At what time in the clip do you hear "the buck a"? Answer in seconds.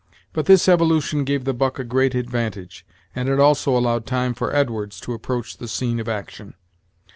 1.45-1.83